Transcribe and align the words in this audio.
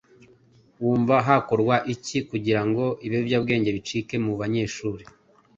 Wumva 0.81 1.15
hakorwa 1.27 1.75
iki 1.93 2.17
kugira 2.29 2.61
ngo 2.67 2.85
ibiyobyabwenge 3.05 3.69
bicike 3.77 4.15
mu 4.25 4.33
banyeshuri? 4.39 5.03